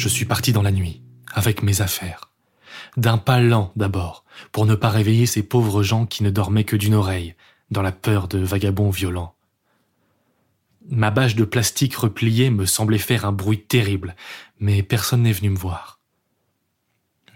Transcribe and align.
Je 0.00 0.08
suis 0.08 0.24
parti 0.24 0.52
dans 0.52 0.62
la 0.62 0.72
nuit, 0.72 1.02
avec 1.30 1.62
mes 1.62 1.82
affaires. 1.82 2.30
D'un 2.96 3.18
pas 3.18 3.38
lent 3.38 3.70
d'abord, 3.76 4.24
pour 4.50 4.64
ne 4.64 4.74
pas 4.74 4.88
réveiller 4.88 5.26
ces 5.26 5.42
pauvres 5.42 5.82
gens 5.82 6.06
qui 6.06 6.22
ne 6.22 6.30
dormaient 6.30 6.64
que 6.64 6.74
d'une 6.74 6.94
oreille, 6.94 7.34
dans 7.70 7.82
la 7.82 7.92
peur 7.92 8.26
de 8.26 8.38
vagabonds 8.38 8.88
violents. 8.88 9.34
Ma 10.88 11.10
bâche 11.10 11.34
de 11.34 11.44
plastique 11.44 11.94
repliée 11.96 12.48
me 12.48 12.64
semblait 12.64 12.96
faire 12.96 13.26
un 13.26 13.32
bruit 13.32 13.60
terrible, 13.60 14.16
mais 14.58 14.82
personne 14.82 15.24
n'est 15.24 15.34
venu 15.34 15.50
me 15.50 15.58
voir. 15.58 16.00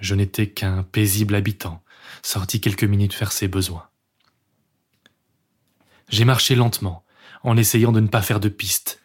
Je 0.00 0.14
n'étais 0.14 0.48
qu'un 0.48 0.84
paisible 0.84 1.34
habitant, 1.34 1.82
sorti 2.22 2.62
quelques 2.62 2.84
minutes 2.84 3.12
faire 3.12 3.32
ses 3.32 3.46
besoins. 3.46 3.88
J'ai 6.08 6.24
marché 6.24 6.54
lentement, 6.54 7.04
en 7.42 7.58
essayant 7.58 7.92
de 7.92 8.00
ne 8.00 8.08
pas 8.08 8.22
faire 8.22 8.40
de 8.40 8.48
piste, 8.48 9.03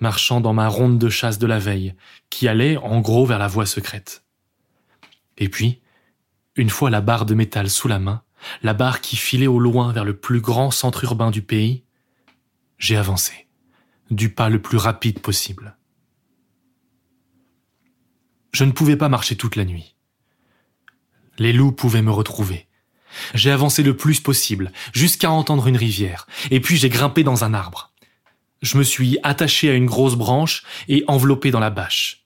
marchant 0.00 0.40
dans 0.40 0.52
ma 0.52 0.68
ronde 0.68 0.98
de 0.98 1.08
chasse 1.08 1.38
de 1.38 1.46
la 1.46 1.58
veille, 1.58 1.94
qui 2.30 2.48
allait 2.48 2.76
en 2.76 3.00
gros 3.00 3.26
vers 3.26 3.38
la 3.38 3.48
voie 3.48 3.66
secrète. 3.66 4.24
Et 5.38 5.48
puis, 5.48 5.80
une 6.56 6.70
fois 6.70 6.90
la 6.90 7.00
barre 7.00 7.26
de 7.26 7.34
métal 7.34 7.68
sous 7.68 7.88
la 7.88 7.98
main, 7.98 8.22
la 8.62 8.74
barre 8.74 9.00
qui 9.00 9.16
filait 9.16 9.46
au 9.46 9.58
loin 9.58 9.92
vers 9.92 10.04
le 10.04 10.16
plus 10.16 10.40
grand 10.40 10.70
centre 10.70 11.04
urbain 11.04 11.30
du 11.30 11.42
pays, 11.42 11.84
j'ai 12.78 12.96
avancé, 12.96 13.46
du 14.10 14.28
pas 14.28 14.48
le 14.48 14.60
plus 14.60 14.78
rapide 14.78 15.20
possible. 15.20 15.76
Je 18.52 18.64
ne 18.64 18.72
pouvais 18.72 18.96
pas 18.96 19.08
marcher 19.08 19.36
toute 19.36 19.56
la 19.56 19.64
nuit. 19.64 19.96
Les 21.38 21.52
loups 21.52 21.72
pouvaient 21.72 22.02
me 22.02 22.12
retrouver. 22.12 22.68
J'ai 23.34 23.50
avancé 23.50 23.82
le 23.82 23.96
plus 23.96 24.20
possible, 24.20 24.72
jusqu'à 24.92 25.30
entendre 25.30 25.66
une 25.66 25.76
rivière, 25.76 26.26
et 26.50 26.60
puis 26.60 26.76
j'ai 26.76 26.88
grimpé 26.88 27.24
dans 27.24 27.44
un 27.44 27.54
arbre. 27.54 27.92
Je 28.64 28.78
me 28.78 28.82
suis 28.82 29.18
attaché 29.22 29.68
à 29.68 29.74
une 29.74 29.84
grosse 29.84 30.14
branche 30.14 30.64
et 30.88 31.04
enveloppé 31.06 31.50
dans 31.50 31.60
la 31.60 31.68
bâche. 31.68 32.24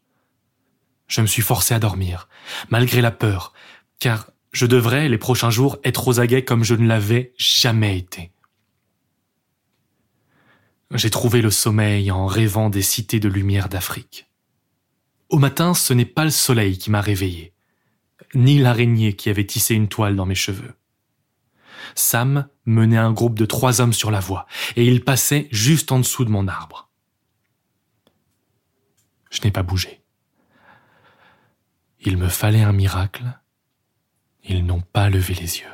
Je 1.09 1.21
me 1.21 1.27
suis 1.27 1.43
forcé 1.43 1.75
à 1.75 1.81
dormir, 1.81 2.29
malgré 2.71 3.01
la 3.01 3.11
peur, 3.11 3.53
car 3.99 4.31
je 4.53 4.65
devrais, 4.65 5.09
les 5.09 5.19
prochains 5.19 5.51
jours, 5.51 5.79
être 5.83 6.07
aux 6.07 6.21
aguets 6.21 6.45
comme 6.45 6.63
je 6.63 6.77
ne 6.77 6.87
l'avais 6.87 7.33
jamais 7.37 7.99
été. 7.99 8.31
J'ai 10.95 11.11
trouvé 11.11 11.43
le 11.43 11.51
sommeil 11.51 12.13
en 12.13 12.27
rêvant 12.27 12.71
des 12.71 12.83
cités 12.83 13.19
de 13.19 13.29
lumière 13.29 13.69
d'Afrique. 13.69 14.31
Au 15.31 15.39
matin, 15.39 15.75
ce 15.75 15.93
n'est 15.93 16.05
pas 16.05 16.25
le 16.25 16.31
soleil 16.31 16.79
qui 16.79 16.93
m'a 16.93 17.01
réveillé, 17.01 17.53
ni 18.37 18.61
l'araignée 18.61 19.15
qui 19.15 19.29
avait 19.29 19.45
tissé 19.45 19.75
une 19.75 19.89
toile 19.89 20.15
dans 20.15 20.25
mes 20.25 20.37
cheveux. 20.37 20.75
Sam 21.95 22.49
menait 22.65 22.97
un 22.97 23.13
groupe 23.13 23.39
de 23.39 23.47
trois 23.47 23.81
hommes 23.81 23.93
sur 23.93 24.11
la 24.11 24.21
voie, 24.21 24.47
et 24.77 24.87
il 24.87 25.05
passait 25.05 25.49
juste 25.51 25.93
en 25.93 25.99
dessous 25.99 26.25
de 26.25 26.31
mon 26.31 26.49
arbre. 26.49 26.89
Je 29.31 29.43
n'ai 29.43 29.51
pas 29.51 29.63
bougé. 29.63 30.03
Il 32.01 32.17
me 32.17 32.29
fallait 32.29 32.63
un 32.63 32.73
miracle. 32.73 33.25
Ils 34.45 34.65
n'ont 34.65 34.81
pas 34.81 35.11
levé 35.11 35.35
les 35.35 35.59
yeux. 35.59 35.67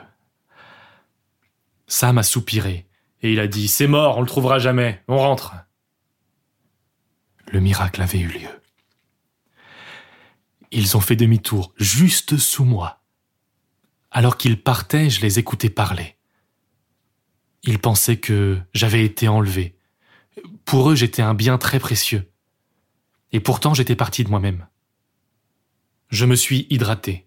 Sam 1.86 2.19
a 2.19 2.22
soupiré, 2.22 2.88
et 3.22 3.32
il 3.32 3.41
a 3.41 3.46
dit 3.46 3.69
C'est 3.69 3.86
mort, 3.86 4.19
on 4.19 4.20
le 4.20 4.26
trouvera 4.26 4.58
jamais, 4.58 5.02
on 5.06 5.19
rentre. 5.19 5.54
Le 7.46 7.60
miracle 7.60 8.02
avait 8.02 8.19
eu 8.19 8.28
lieu. 8.28 8.48
Ils 10.72 10.96
ont 10.96 11.00
fait 11.00 11.14
demi-tour 11.14 11.72
juste 11.76 12.36
sous 12.36 12.64
moi. 12.64 13.03
Alors 14.14 14.36
qu'ils 14.36 14.62
partaient, 14.62 15.10
je 15.10 15.20
les 15.22 15.41
écoutais 15.41 15.70
parler. 15.70 16.14
Ils 17.64 17.80
pensaient 17.80 18.19
que 18.19 18.60
j'avais 18.72 19.04
été 19.04 19.26
enlevé. 19.26 19.76
Pour 20.64 20.88
eux, 20.88 20.94
j'étais 20.94 21.20
un 21.20 21.34
bien 21.34 21.58
très 21.58 21.80
précieux. 21.80 22.30
Et 23.32 23.41
pourtant, 23.41 23.75
j'étais 23.75 23.97
parti 23.97 24.22
de 24.22 24.30
moi-même. 24.30 24.69
Je 26.10 26.26
me 26.26 26.36
suis 26.36 26.69
hydraté. 26.70 27.26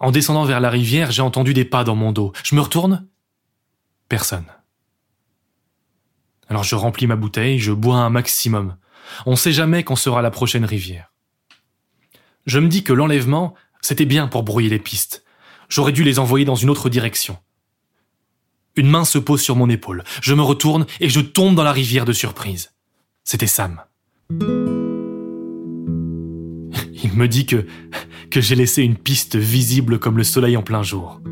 En 0.00 0.10
descendant 0.10 0.46
vers 0.46 0.60
la 0.60 0.70
rivière, 0.70 1.10
j'ai 1.10 1.20
entendu 1.20 1.52
des 1.52 1.66
pas 1.66 1.84
dans 1.84 1.94
mon 1.94 2.12
dos. 2.12 2.32
Je 2.42 2.54
me 2.54 2.62
retourne? 2.62 3.06
Personne. 4.08 4.46
Alors 6.48 6.64
je 6.64 6.76
remplis 6.76 7.06
ma 7.06 7.16
bouteille, 7.16 7.58
je 7.58 7.72
bois 7.72 7.98
un 7.98 8.08
maximum. 8.08 8.78
On 9.26 9.32
ne 9.32 9.36
sait 9.36 9.52
jamais 9.52 9.84
quand 9.84 9.96
sera 9.96 10.22
la 10.22 10.30
prochaine 10.30 10.64
rivière. 10.64 11.12
Je 12.46 12.58
me 12.58 12.68
dis 12.68 12.84
que 12.84 12.94
l'enlèvement, 12.94 13.54
c'était 13.82 14.06
bien 14.06 14.28
pour 14.28 14.44
brouiller 14.44 14.70
les 14.70 14.78
pistes. 14.78 15.25
J'aurais 15.68 15.92
dû 15.92 16.04
les 16.04 16.18
envoyer 16.18 16.44
dans 16.44 16.54
une 16.54 16.70
autre 16.70 16.88
direction. 16.88 17.38
Une 18.76 18.88
main 18.88 19.04
se 19.04 19.18
pose 19.18 19.40
sur 19.40 19.56
mon 19.56 19.70
épaule. 19.70 20.04
Je 20.22 20.34
me 20.34 20.42
retourne 20.42 20.86
et 21.00 21.08
je 21.08 21.20
tombe 21.20 21.54
dans 21.54 21.62
la 21.62 21.72
rivière 21.72 22.04
de 22.04 22.12
surprise. 22.12 22.72
C'était 23.24 23.46
Sam. 23.46 23.80
Il 24.30 24.36
me 27.14 27.26
dit 27.26 27.46
que, 27.46 27.64
j'ai 28.30 28.54
laissé 28.54 28.82
une 28.82 28.96
piste 28.96 29.36
visible 29.36 29.98
comme 29.98 30.18
le 30.18 30.24
soleil 30.24 30.58
en 30.58 30.62
plein 30.62 30.82
jour. 30.82 31.22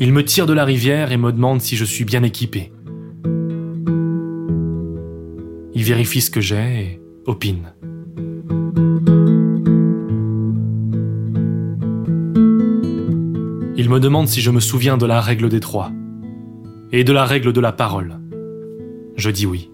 Il 0.00 0.12
me 0.12 0.24
tire 0.24 0.46
de 0.46 0.54
la 0.54 0.64
rivière 0.64 1.12
et 1.12 1.18
me 1.18 1.30
demande 1.30 1.60
si 1.60 1.76
je 1.76 1.84
suis 1.84 2.04
bien 2.04 2.22
équipé. 2.22 2.72
Il 5.74 5.84
vérifie 5.84 6.22
ce 6.22 6.30
que 6.30 6.40
j'ai 6.40 6.56
et 6.56 7.00
opine. 7.26 7.74
Il 13.76 13.90
me 13.90 13.98
demande 13.98 14.28
si 14.28 14.40
je 14.40 14.50
me 14.50 14.60
souviens 14.60 14.96
de 14.96 15.04
la 15.04 15.20
règle 15.20 15.48
des 15.48 15.58
trois 15.60 15.90
et 16.92 17.02
de 17.02 17.12
la 17.12 17.24
règle 17.24 17.52
de 17.52 17.60
la 17.60 17.72
parole. 17.72 18.20
Je 19.16 19.30
dis 19.30 19.46
oui. 19.46 19.70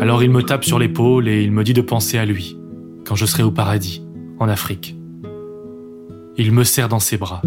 Alors 0.00 0.22
il 0.22 0.30
me 0.30 0.42
tape 0.42 0.64
sur 0.64 0.78
l'épaule 0.78 1.28
et 1.28 1.42
il 1.42 1.52
me 1.52 1.64
dit 1.64 1.74
de 1.74 1.82
penser 1.82 2.16
à 2.16 2.24
lui, 2.24 2.56
quand 3.04 3.14
je 3.14 3.26
serai 3.26 3.42
au 3.42 3.50
paradis, 3.50 4.02
en 4.38 4.48
Afrique. 4.48 4.96
Il 6.38 6.50
me 6.52 6.64
serre 6.64 6.88
dans 6.88 6.98
ses 6.98 7.18
bras. 7.18 7.42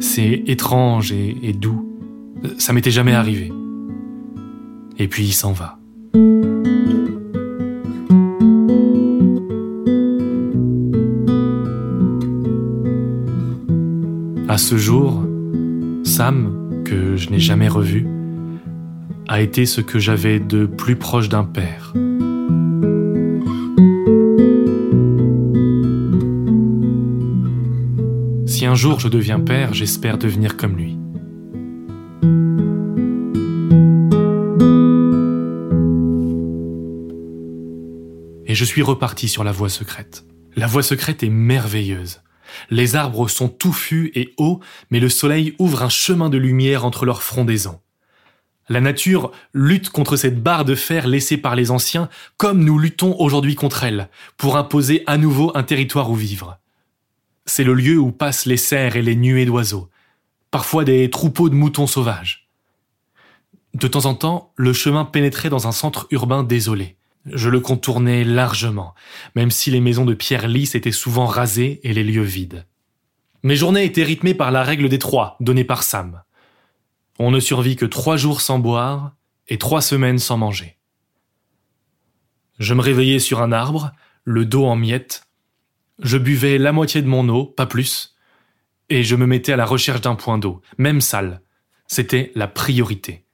C'est 0.00 0.44
étrange 0.46 1.10
et, 1.10 1.52
doux. 1.52 1.83
Ça 2.64 2.72
m'était 2.72 2.90
jamais 2.90 3.12
arrivé. 3.12 3.52
Et 4.98 5.06
puis 5.06 5.24
il 5.24 5.34
s'en 5.34 5.52
va. 5.52 5.78
À 14.48 14.56
ce 14.56 14.78
jour, 14.78 15.26
Sam, 16.04 16.80
que 16.86 17.16
je 17.16 17.28
n'ai 17.28 17.38
jamais 17.38 17.68
revu, 17.68 18.06
a 19.28 19.42
été 19.42 19.66
ce 19.66 19.82
que 19.82 19.98
j'avais 19.98 20.40
de 20.40 20.64
plus 20.64 20.96
proche 20.96 21.28
d'un 21.28 21.44
père. 21.44 21.92
Si 28.46 28.64
un 28.64 28.74
jour 28.74 29.00
je 29.00 29.08
deviens 29.08 29.40
père, 29.40 29.74
j'espère 29.74 30.16
devenir 30.16 30.56
comme 30.56 30.78
lui. 30.78 30.96
Je 38.64 38.70
suis 38.70 38.80
reparti 38.80 39.28
sur 39.28 39.44
la 39.44 39.52
voie 39.52 39.68
secrète. 39.68 40.24
La 40.56 40.66
voie 40.66 40.82
secrète 40.82 41.22
est 41.22 41.28
merveilleuse. 41.28 42.22
Les 42.70 42.96
arbres 42.96 43.28
sont 43.28 43.50
touffus 43.50 44.10
et 44.14 44.32
hauts, 44.38 44.60
mais 44.90 45.00
le 45.00 45.10
soleil 45.10 45.54
ouvre 45.58 45.82
un 45.82 45.90
chemin 45.90 46.30
de 46.30 46.38
lumière 46.38 46.86
entre 46.86 47.04
leurs 47.04 47.22
frondaisons. 47.22 47.82
La 48.70 48.80
nature 48.80 49.32
lutte 49.52 49.90
contre 49.90 50.16
cette 50.16 50.42
barre 50.42 50.64
de 50.64 50.74
fer 50.74 51.06
laissée 51.06 51.36
par 51.36 51.56
les 51.56 51.70
anciens, 51.70 52.08
comme 52.38 52.64
nous 52.64 52.78
luttons 52.78 53.14
aujourd'hui 53.18 53.54
contre 53.54 53.84
elle, 53.84 54.08
pour 54.38 54.56
imposer 54.56 55.02
à 55.06 55.18
nouveau 55.18 55.52
un 55.54 55.62
territoire 55.62 56.10
où 56.10 56.14
vivre. 56.14 56.58
C'est 57.44 57.64
le 57.64 57.74
lieu 57.74 57.98
où 57.98 58.12
passent 58.12 58.46
les 58.46 58.56
cerfs 58.56 58.96
et 58.96 59.02
les 59.02 59.14
nuées 59.14 59.44
d'oiseaux, 59.44 59.90
parfois 60.50 60.84
des 60.84 61.10
troupeaux 61.10 61.50
de 61.50 61.54
moutons 61.54 61.86
sauvages. 61.86 62.48
De 63.74 63.88
temps 63.88 64.06
en 64.06 64.14
temps, 64.14 64.54
le 64.56 64.72
chemin 64.72 65.04
pénétrait 65.04 65.50
dans 65.50 65.66
un 65.66 65.72
centre 65.72 66.06
urbain 66.10 66.44
désolé. 66.44 66.96
Je 67.26 67.48
le 67.48 67.60
contournais 67.60 68.24
largement, 68.24 68.94
même 69.34 69.50
si 69.50 69.70
les 69.70 69.80
maisons 69.80 70.04
de 70.04 70.14
pierre 70.14 70.46
lisse 70.46 70.74
étaient 70.74 70.92
souvent 70.92 71.26
rasées 71.26 71.80
et 71.82 71.92
les 71.92 72.04
lieux 72.04 72.22
vides. 72.22 72.66
Mes 73.42 73.56
journées 73.56 73.84
étaient 73.84 74.02
rythmées 74.02 74.34
par 74.34 74.50
la 74.50 74.62
règle 74.62 74.88
des 74.88 74.98
trois, 74.98 75.36
donnée 75.40 75.64
par 75.64 75.82
Sam. 75.82 76.22
On 77.18 77.30
ne 77.30 77.40
survit 77.40 77.76
que 77.76 77.86
trois 77.86 78.16
jours 78.16 78.40
sans 78.40 78.58
boire 78.58 79.12
et 79.48 79.58
trois 79.58 79.80
semaines 79.80 80.18
sans 80.18 80.36
manger. 80.36 80.78
Je 82.58 82.74
me 82.74 82.80
réveillais 82.80 83.18
sur 83.18 83.42
un 83.42 83.52
arbre, 83.52 83.92
le 84.24 84.44
dos 84.46 84.66
en 84.66 84.76
miettes. 84.76 85.24
Je 86.00 86.18
buvais 86.18 86.58
la 86.58 86.72
moitié 86.72 87.02
de 87.02 87.06
mon 87.06 87.28
eau, 87.28 87.44
pas 87.44 87.66
plus, 87.66 88.16
et 88.88 89.02
je 89.02 89.16
me 89.16 89.26
mettais 89.26 89.52
à 89.52 89.56
la 89.56 89.66
recherche 89.66 90.00
d'un 90.00 90.14
point 90.14 90.38
d'eau, 90.38 90.60
même 90.78 91.00
sale. 91.00 91.40
C'était 91.86 92.32
la 92.34 92.48
priorité. 92.48 93.24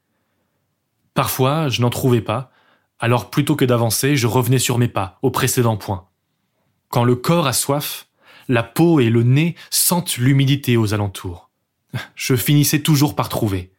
Parfois, 1.14 1.68
je 1.68 1.82
n'en 1.82 1.90
trouvais 1.90 2.20
pas, 2.20 2.50
alors 3.00 3.30
plutôt 3.30 3.56
que 3.56 3.64
d'avancer, 3.64 4.14
je 4.14 4.26
revenais 4.26 4.58
sur 4.58 4.78
mes 4.78 4.88
pas, 4.88 5.18
au 5.22 5.30
précédent 5.30 5.76
point. 5.76 6.06
Quand 6.90 7.04
le 7.04 7.16
corps 7.16 7.46
a 7.46 7.52
soif, 7.52 8.08
la 8.46 8.62
peau 8.62 9.00
et 9.00 9.10
le 9.10 9.22
nez 9.22 9.56
sentent 9.70 10.18
l'humidité 10.18 10.76
aux 10.76 10.92
alentours. 10.92 11.50
Je 12.14 12.36
finissais 12.36 12.80
toujours 12.80 13.16
par 13.16 13.28
trouver. 13.28 13.72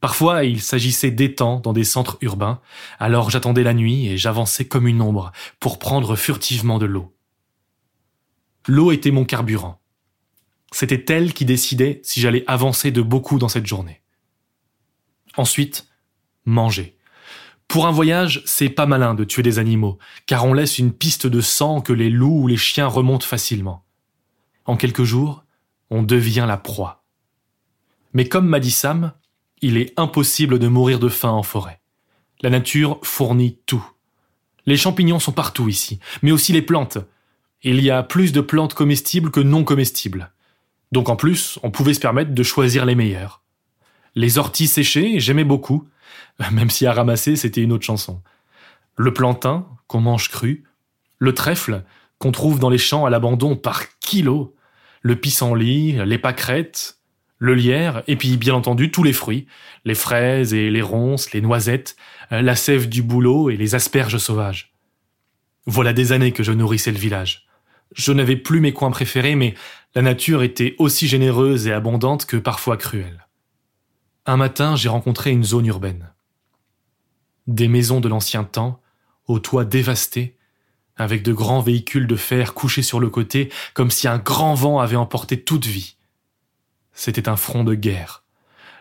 Parfois, 0.00 0.44
il 0.44 0.60
s'agissait 0.60 1.10
d'étangs 1.10 1.60
dans 1.60 1.72
des 1.72 1.84
centres 1.84 2.18
urbains, 2.22 2.60
alors 2.98 3.30
j'attendais 3.30 3.62
la 3.62 3.74
nuit 3.74 4.08
et 4.08 4.16
j'avançais 4.16 4.66
comme 4.66 4.88
une 4.88 5.00
ombre 5.00 5.32
pour 5.60 5.78
prendre 5.78 6.16
furtivement 6.16 6.78
de 6.78 6.86
l'eau. 6.86 7.14
L'eau 8.66 8.92
était 8.92 9.10
mon 9.10 9.24
carburant. 9.24 9.80
C'était 10.72 11.12
elle 11.12 11.32
qui 11.32 11.44
décidait 11.44 12.00
si 12.02 12.20
j'allais 12.20 12.44
avancer 12.46 12.90
de 12.90 13.02
beaucoup 13.02 13.38
dans 13.38 13.48
cette 13.48 13.66
journée. 13.66 14.02
Ensuite, 15.36 15.88
manger. 16.44 16.96
Pour 17.72 17.86
un 17.86 17.90
voyage, 17.90 18.42
c'est 18.44 18.68
pas 18.68 18.84
malin 18.84 19.14
de 19.14 19.24
tuer 19.24 19.42
des 19.42 19.58
animaux, 19.58 19.98
car 20.26 20.44
on 20.44 20.52
laisse 20.52 20.78
une 20.78 20.92
piste 20.92 21.26
de 21.26 21.40
sang 21.40 21.80
que 21.80 21.94
les 21.94 22.10
loups 22.10 22.42
ou 22.42 22.46
les 22.46 22.58
chiens 22.58 22.86
remontent 22.86 23.24
facilement. 23.24 23.82
En 24.66 24.76
quelques 24.76 25.04
jours, 25.04 25.42
on 25.88 26.02
devient 26.02 26.44
la 26.46 26.58
proie. 26.58 27.02
Mais 28.12 28.28
comme 28.28 28.46
m'a 28.46 28.60
dit 28.60 28.70
Sam, 28.70 29.14
il 29.62 29.78
est 29.78 29.98
impossible 29.98 30.58
de 30.58 30.68
mourir 30.68 30.98
de 30.98 31.08
faim 31.08 31.30
en 31.30 31.42
forêt. 31.42 31.80
La 32.42 32.50
nature 32.50 33.00
fournit 33.04 33.56
tout. 33.64 33.82
Les 34.66 34.76
champignons 34.76 35.18
sont 35.18 35.32
partout 35.32 35.70
ici, 35.70 35.98
mais 36.20 36.30
aussi 36.30 36.52
les 36.52 36.60
plantes. 36.60 36.98
Il 37.62 37.82
y 37.82 37.90
a 37.90 38.02
plus 38.02 38.32
de 38.32 38.42
plantes 38.42 38.74
comestibles 38.74 39.30
que 39.30 39.40
non 39.40 39.64
comestibles. 39.64 40.30
Donc 40.92 41.08
en 41.08 41.16
plus, 41.16 41.58
on 41.62 41.70
pouvait 41.70 41.94
se 41.94 42.00
permettre 42.00 42.34
de 42.34 42.42
choisir 42.42 42.84
les 42.84 42.96
meilleures. 42.96 43.40
Les 44.14 44.36
orties 44.36 44.68
séchées, 44.68 45.20
j'aimais 45.20 45.44
beaucoup, 45.44 45.88
même 46.52 46.70
si 46.70 46.86
à 46.86 46.92
ramasser, 46.92 47.36
c'était 47.36 47.62
une 47.62 47.72
autre 47.72 47.84
chanson. 47.84 48.22
Le 48.96 49.12
plantain, 49.12 49.66
qu'on 49.86 50.00
mange 50.00 50.30
cru. 50.30 50.64
Le 51.18 51.34
trèfle, 51.34 51.84
qu'on 52.18 52.32
trouve 52.32 52.58
dans 52.58 52.70
les 52.70 52.78
champs 52.78 53.04
à 53.04 53.10
l'abandon 53.10 53.56
par 53.56 53.98
kilo. 54.00 54.54
Le 55.02 55.16
pissenlit, 55.16 55.98
les 56.04 56.18
pâquerettes, 56.18 56.98
le 57.42 57.54
lierre, 57.54 58.04
et 58.06 58.14
puis 58.14 58.36
bien 58.36 58.54
entendu 58.54 58.92
tous 58.92 59.02
les 59.02 59.12
fruits, 59.12 59.48
les 59.84 59.96
fraises 59.96 60.54
et 60.54 60.70
les 60.70 60.80
ronces, 60.80 61.32
les 61.32 61.40
noisettes, 61.40 61.96
euh, 62.30 62.40
la 62.40 62.54
sève 62.54 62.88
du 62.88 63.02
bouleau 63.02 63.50
et 63.50 63.56
les 63.56 63.74
asperges 63.74 64.18
sauvages. 64.18 64.72
Voilà 65.66 65.92
des 65.92 66.12
années 66.12 66.30
que 66.30 66.44
je 66.44 66.52
nourrissais 66.52 66.92
le 66.92 66.98
village. 66.98 67.48
Je 67.96 68.12
n'avais 68.12 68.36
plus 68.36 68.60
mes 68.60 68.72
coins 68.72 68.92
préférés, 68.92 69.34
mais 69.34 69.54
la 69.96 70.02
nature 70.02 70.44
était 70.44 70.76
aussi 70.78 71.08
généreuse 71.08 71.66
et 71.66 71.72
abondante 71.72 72.26
que 72.26 72.36
parfois 72.36 72.76
cruelle. 72.76 73.26
Un 74.24 74.36
matin, 74.36 74.76
j'ai 74.76 74.88
rencontré 74.88 75.32
une 75.32 75.42
zone 75.42 75.66
urbaine. 75.66 76.12
Des 77.48 77.66
maisons 77.66 78.00
de 78.00 78.08
l'ancien 78.08 78.44
temps, 78.44 78.80
aux 79.26 79.40
toits 79.40 79.64
dévastés, 79.64 80.36
avec 80.96 81.24
de 81.24 81.32
grands 81.32 81.60
véhicules 81.60 82.06
de 82.06 82.14
fer 82.14 82.54
couchés 82.54 82.82
sur 82.82 83.00
le 83.00 83.10
côté, 83.10 83.52
comme 83.74 83.90
si 83.90 84.06
un 84.06 84.18
grand 84.18 84.54
vent 84.54 84.78
avait 84.78 84.96
emporté 84.96 85.42
toute 85.42 85.66
vie. 85.66 85.96
C'était 86.92 87.28
un 87.28 87.36
front 87.36 87.64
de 87.64 87.74
guerre. 87.74 88.22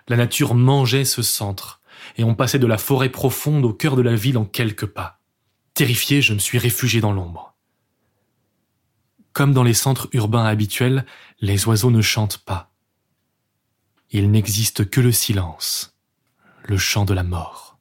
La 0.07 0.17
nature 0.17 0.53
mangeait 0.53 1.05
ce 1.05 1.23
centre, 1.23 1.81
et 2.17 2.23
on 2.23 2.35
passait 2.35 2.59
de 2.59 2.67
la 2.67 2.77
forêt 2.77 3.09
profonde 3.09 3.65
au 3.65 3.73
cœur 3.73 3.95
de 3.95 4.01
la 4.03 4.15
ville 4.15 4.37
en 4.37 4.45
quelques 4.45 4.85
pas. 4.85 5.19
Terrifié, 5.73 6.21
je 6.21 6.33
me 6.33 6.39
suis 6.39 6.59
réfugié 6.59 7.01
dans 7.01 7.13
l'ombre. 7.13 7.55
Comme 9.33 9.53
dans 9.53 9.63
les 9.63 9.73
centres 9.73 10.07
urbains 10.11 10.45
habituels, 10.45 11.05
les 11.39 11.65
oiseaux 11.67 11.91
ne 11.91 12.01
chantent 12.01 12.39
pas. 12.39 12.70
Il 14.11 14.31
n'existe 14.31 14.89
que 14.89 15.01
le 15.01 15.11
silence, 15.11 15.95
le 16.63 16.77
chant 16.77 17.05
de 17.05 17.13
la 17.13 17.23
mort. 17.23 17.79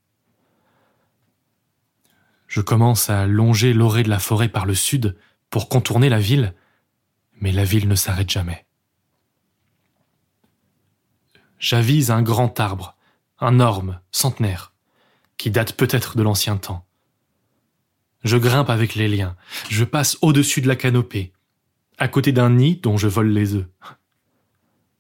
Je 2.47 2.61
commence 2.61 3.11
à 3.11 3.27
longer 3.27 3.73
l'orée 3.73 4.03
de 4.03 4.09
la 4.09 4.19
forêt 4.19 4.49
par 4.49 4.67
le 4.67 4.75
sud 4.75 5.17
pour 5.51 5.69
contourner 5.69 6.09
la 6.09 6.21
ville, 6.21 6.55
mais 7.41 7.53
la 7.53 7.65
ville 7.65 7.89
ne 7.89 7.95
s'arrête 7.95 8.31
jamais 8.31 8.67
j'avise 11.61 12.11
un 12.11 12.23
grand 12.23 12.59
arbre, 12.59 12.97
un 13.39 13.61
orme, 13.61 14.01
centenaire, 14.11 14.73
qui 15.37 15.51
date 15.51 15.75
peut-être 15.75 16.17
de 16.17 16.23
l'ancien 16.23 16.57
temps. 16.57 16.87
Je 18.25 18.37
grimpe 18.37 18.71
avec 18.71 18.95
les 18.97 19.09
liens, 19.09 19.37
je 19.69 19.85
passe 19.85 20.19
au-dessus 20.23 20.63
de 20.63 20.69
la 20.69 20.77
canopée, 20.77 21.33
à 21.99 22.09
côté 22.09 22.33
d'un 22.33 22.51
nid 22.51 22.77
dont 22.77 22.97
je 22.97 23.07
vole 23.09 23.29
les 23.29 23.55
œufs. 23.55 23.67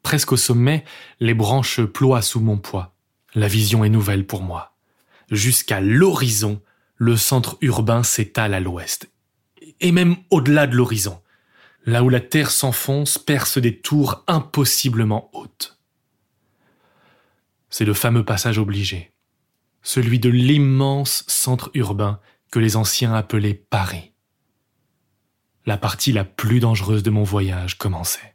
Presque 0.02 0.32
au 0.32 0.36
sommet, 0.36 0.84
les 1.20 1.34
branches 1.34 1.82
ploient 1.82 2.22
sous 2.22 2.40
mon 2.40 2.58
poids. 2.58 2.94
La 3.34 3.48
vision 3.48 3.84
est 3.84 3.90
nouvelle 3.90 4.26
pour 4.26 4.42
moi. 4.42 4.74
Jusqu'à 5.30 5.80
l'horizon, 5.80 6.60
le 6.96 7.16
centre 7.16 7.56
urbain 7.60 8.02
s'étale 8.02 8.54
à 8.54 8.60
l'ouest. 8.60 9.10
Et 9.80 9.92
même 9.92 10.16
au-delà 10.30 10.66
de 10.66 10.76
l'horizon, 10.76 11.20
là 11.86 12.02
où 12.02 12.08
la 12.08 12.20
terre 12.20 12.50
s'enfonce, 12.50 13.18
perce 13.18 13.58
des 13.58 13.78
tours 13.78 14.24
impossiblement 14.26 15.30
hautes 15.32 15.80
c'est 17.70 17.84
le 17.84 17.94
fameux 17.94 18.24
passage 18.24 18.58
obligé, 18.58 19.12
celui 19.82 20.18
de 20.18 20.28
l'immense 20.28 21.24
centre 21.28 21.70
urbain 21.74 22.20
que 22.50 22.58
les 22.58 22.76
anciens 22.76 23.14
appelaient 23.14 23.54
Paris. 23.54 24.12
La 25.66 25.76
partie 25.76 26.12
la 26.12 26.24
plus 26.24 26.58
dangereuse 26.58 27.04
de 27.04 27.10
mon 27.10 27.22
voyage 27.22 27.78
commençait. 27.78 28.34